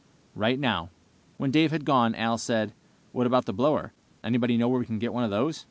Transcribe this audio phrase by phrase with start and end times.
[0.33, 0.89] "Right now."
[1.37, 2.73] When Dave had gone, Al said,
[3.11, 3.93] "What about the blower?
[4.23, 5.59] Anybody know where we can get one of those?"